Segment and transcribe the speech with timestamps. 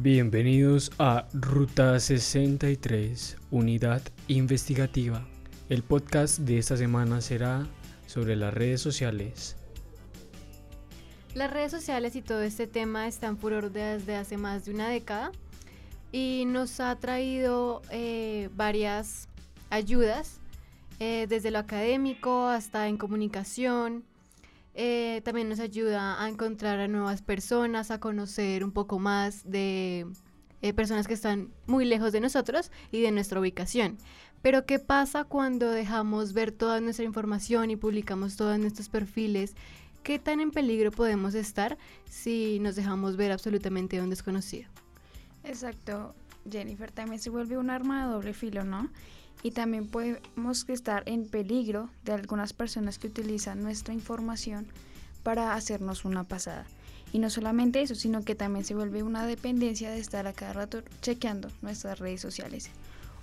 [0.00, 5.26] Bienvenidos a Ruta 63, Unidad Investigativa.
[5.68, 7.66] El podcast de esta semana será
[8.06, 9.56] sobre las redes sociales.
[11.34, 15.32] Las redes sociales y todo este tema están furor desde hace más de una década
[16.12, 19.28] y nos ha traído eh, varias
[19.68, 20.38] ayudas,
[21.00, 24.04] eh, desde lo académico hasta en comunicación,
[24.80, 30.06] eh, también nos ayuda a encontrar a nuevas personas, a conocer un poco más de
[30.62, 33.98] eh, personas que están muy lejos de nosotros y de nuestra ubicación.
[34.40, 39.56] Pero ¿qué pasa cuando dejamos ver toda nuestra información y publicamos todos nuestros perfiles?
[40.04, 41.76] ¿Qué tan en peligro podemos estar
[42.08, 44.70] si nos dejamos ver absolutamente a un desconocido?
[45.42, 46.14] Exacto,
[46.48, 48.88] Jennifer, también se vuelve un arma de doble filo, ¿no?
[49.42, 54.66] Y también podemos estar en peligro de algunas personas que utilizan nuestra información
[55.22, 56.66] para hacernos una pasada.
[57.12, 60.52] Y no solamente eso, sino que también se vuelve una dependencia de estar a cada
[60.52, 62.70] rato chequeando nuestras redes sociales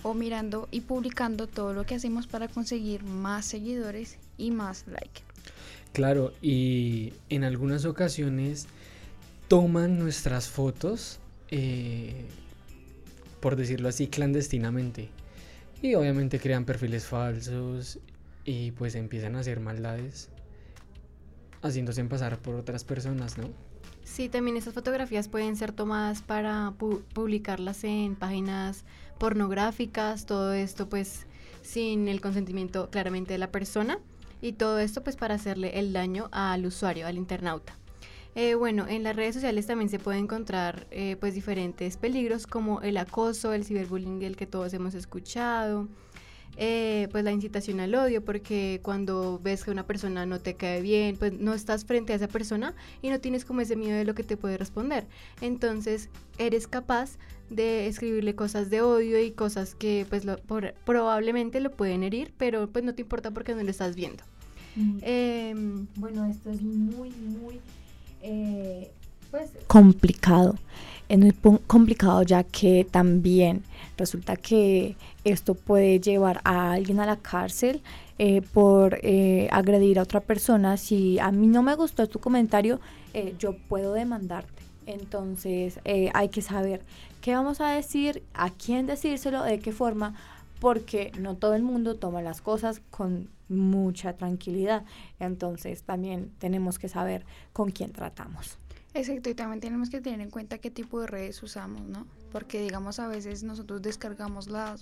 [0.02, 5.22] o mirando y publicando todo lo que hacemos para conseguir más seguidores y más like.
[5.94, 8.68] Claro, y en algunas ocasiones
[9.48, 11.20] toman nuestras fotos,
[11.50, 12.26] eh,
[13.40, 15.10] por decirlo así, clandestinamente.
[15.82, 18.00] Y obviamente crean perfiles falsos
[18.44, 20.30] y pues empiezan a hacer maldades
[21.62, 23.50] haciéndose pasar por otras personas, ¿no?
[24.04, 26.74] Sí, también esas fotografías pueden ser tomadas para
[27.14, 28.86] publicarlas en páginas
[29.18, 31.26] pornográficas, todo esto pues
[31.64, 33.98] sin el consentimiento claramente de la persona
[34.42, 37.76] y todo esto pues para hacerle el daño al usuario, al internauta.
[38.36, 42.82] Eh, bueno, en las redes sociales también se puede encontrar eh, pues diferentes peligros como
[42.82, 45.88] el acoso, el ciberbullying del que todos hemos escuchado,
[46.58, 50.82] eh, pues la incitación al odio, porque cuando ves que una persona no te cae
[50.82, 54.04] bien, pues no estás frente a esa persona y no tienes como ese miedo de
[54.04, 55.08] lo que te puede responder.
[55.40, 57.18] Entonces eres capaz
[57.50, 60.24] de escribirle cosas de odio y cosas que pues
[60.84, 64.26] probablemente lo pueden herir, pero pues no te importa porque no lo estás viendo.
[64.76, 64.98] Mm.
[65.04, 67.62] Em, bueno, esto es muy, muy
[68.28, 68.92] eh,
[69.30, 70.56] pues complicado.
[71.08, 71.32] Es muy
[71.68, 73.64] complicado ya que también
[73.96, 77.84] resulta que esto puede llevar a alguien a la cárcel
[78.18, 80.78] eh, por eh, agredir a otra persona.
[80.78, 82.80] Si a mí no me gustó tu comentario,
[83.40, 84.64] yo puedo demandarte.
[84.88, 85.80] Entonces
[86.14, 86.82] hay que saber
[87.22, 90.16] qué vamos a decir, a quién decírselo, de qué forma,
[90.60, 94.86] porque no todo el mundo toma las cosas con mucha tranquilidad.
[95.20, 98.58] Entonces también tenemos que saber con quién tratamos.
[98.94, 102.08] Exacto, y también tenemos que tener en cuenta qué tipo de redes usamos, ¿no?
[102.32, 104.78] Porque digamos a veces nosotros descargamos la,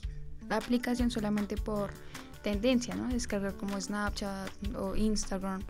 [0.48, 1.92] la aplicación solamente por
[2.44, 3.08] tendencia, ¿no?
[3.08, 5.64] Descargar como Snapchat o Instagram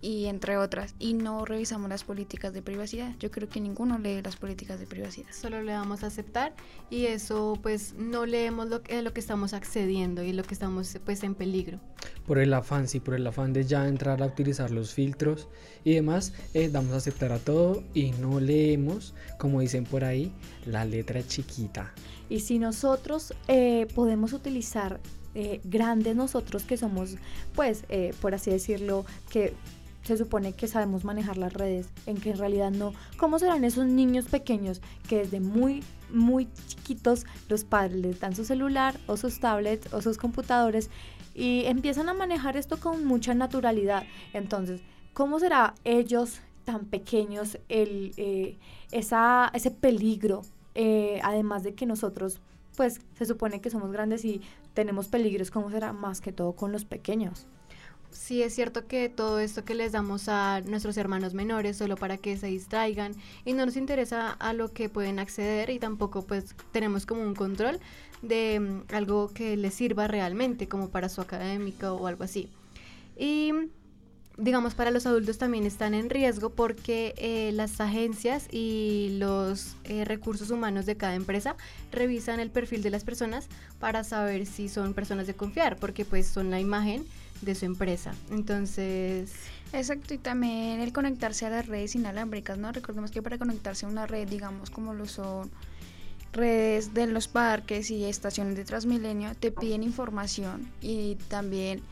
[0.00, 3.14] y entre otras, y no revisamos las políticas de privacidad.
[3.18, 5.28] Yo creo que ninguno lee las políticas de privacidad.
[5.32, 6.54] Solo le damos a aceptar
[6.90, 10.98] y eso pues no leemos lo que, lo que estamos accediendo y lo que estamos
[11.04, 11.80] pues en peligro.
[12.26, 15.48] Por el afán, sí, por el afán de ya entrar a utilizar los filtros
[15.84, 20.32] y demás, eh, damos a aceptar a todo y no leemos, como dicen por ahí,
[20.66, 21.92] la letra chiquita.
[22.28, 25.00] Y si nosotros eh, podemos utilizar
[25.34, 27.14] eh, grandes nosotros que somos,
[27.54, 29.52] pues, eh, por así decirlo, que
[30.02, 32.92] se supone que sabemos manejar las redes, en que en realidad no.
[33.16, 38.44] ¿Cómo serán esos niños pequeños que desde muy, muy chiquitos los padres les dan su
[38.44, 40.90] celular o sus tablets o sus computadores
[41.34, 44.04] y empiezan a manejar esto con mucha naturalidad?
[44.32, 44.80] Entonces,
[45.12, 48.58] ¿cómo será ellos tan pequeños el, eh,
[48.90, 50.42] esa, ese peligro?
[50.74, 52.40] Eh, además de que nosotros
[52.76, 54.40] pues se supone que somos grandes y
[54.72, 57.46] tenemos peligros, ¿cómo será más que todo con los pequeños?
[58.10, 62.16] Sí es cierto que todo esto que les damos a nuestros hermanos menores solo para
[62.16, 63.12] que se distraigan
[63.44, 67.34] y no nos interesa a lo que pueden acceder y tampoco pues tenemos como un
[67.34, 67.80] control
[68.22, 72.48] de mm, algo que les sirva realmente como para su académico o algo así.
[73.16, 73.52] Y
[74.40, 80.04] digamos para los adultos también están en riesgo porque eh, las agencias y los eh,
[80.04, 81.56] recursos humanos de cada empresa
[81.92, 83.46] revisan el perfil de las personas
[83.78, 87.04] para saber si son personas de confiar porque pues son la imagen
[87.42, 88.14] de su empresa.
[88.30, 89.32] Entonces...
[89.72, 92.72] Exacto, y también el conectarse a las redes inalámbricas, ¿no?
[92.72, 95.50] Recordemos que para conectarse a una red, digamos, como lo son
[96.32, 101.82] redes de los parques y estaciones de Transmilenio, te piden información y también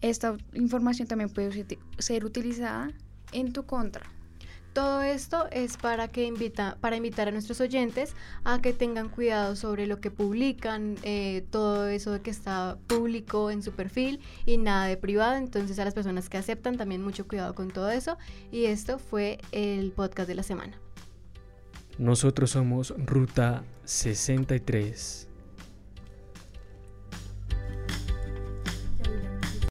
[0.00, 1.66] esta información también puede
[1.98, 2.90] ser utilizada
[3.32, 4.06] en tu contra.
[4.76, 8.14] Todo esto es para que invita, para invitar a nuestros oyentes
[8.44, 13.50] a que tengan cuidado sobre lo que publican, eh, todo eso de que está público
[13.50, 15.36] en su perfil y nada de privado.
[15.36, 18.18] Entonces a las personas que aceptan también mucho cuidado con todo eso.
[18.52, 20.78] Y esto fue el podcast de la semana.
[21.96, 25.26] Nosotros somos Ruta 63.